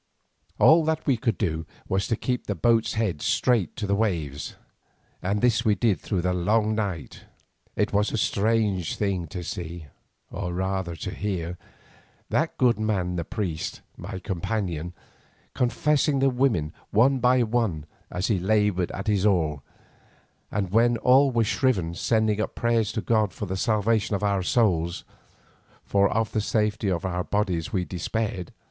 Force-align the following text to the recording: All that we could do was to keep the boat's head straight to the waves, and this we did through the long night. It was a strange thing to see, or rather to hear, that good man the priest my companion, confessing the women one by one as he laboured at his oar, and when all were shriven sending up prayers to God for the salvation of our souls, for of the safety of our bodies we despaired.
All 0.57 0.83
that 0.85 1.05
we 1.05 1.15
could 1.15 1.37
do 1.37 1.67
was 1.87 2.07
to 2.07 2.15
keep 2.15 2.47
the 2.47 2.55
boat's 2.55 2.93
head 2.95 3.21
straight 3.21 3.75
to 3.75 3.85
the 3.85 3.93
waves, 3.93 4.55
and 5.21 5.41
this 5.41 5.63
we 5.63 5.75
did 5.75 6.01
through 6.01 6.21
the 6.23 6.33
long 6.33 6.73
night. 6.73 7.25
It 7.75 7.93
was 7.93 8.11
a 8.11 8.17
strange 8.17 8.95
thing 8.95 9.27
to 9.27 9.43
see, 9.43 9.85
or 10.31 10.55
rather 10.55 10.95
to 10.95 11.11
hear, 11.11 11.55
that 12.31 12.57
good 12.57 12.79
man 12.79 13.15
the 13.15 13.23
priest 13.23 13.81
my 13.95 14.17
companion, 14.17 14.93
confessing 15.53 16.17
the 16.17 16.31
women 16.31 16.73
one 16.89 17.19
by 17.19 17.43
one 17.43 17.85
as 18.09 18.25
he 18.25 18.39
laboured 18.39 18.89
at 18.93 19.05
his 19.05 19.23
oar, 19.23 19.61
and 20.49 20.71
when 20.71 20.97
all 20.97 21.29
were 21.29 21.43
shriven 21.43 21.93
sending 21.93 22.41
up 22.41 22.55
prayers 22.55 22.91
to 22.93 23.01
God 23.01 23.33
for 23.33 23.45
the 23.45 23.55
salvation 23.55 24.15
of 24.15 24.23
our 24.23 24.41
souls, 24.41 25.03
for 25.83 26.09
of 26.09 26.31
the 26.31 26.41
safety 26.41 26.89
of 26.89 27.05
our 27.05 27.23
bodies 27.23 27.71
we 27.71 27.85
despaired. 27.85 28.51